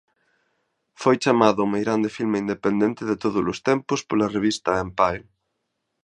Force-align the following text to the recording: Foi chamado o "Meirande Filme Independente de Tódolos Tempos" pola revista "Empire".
Foi 1.01 1.15
chamado 1.23 1.59
o 1.63 1.69
"Meirande 1.73 2.09
Filme 2.17 2.37
Independente 2.43 3.01
de 3.09 3.15
Tódolos 3.23 3.59
Tempos" 3.67 3.99
pola 4.09 4.31
revista 4.35 4.71
"Empire". 4.85 5.25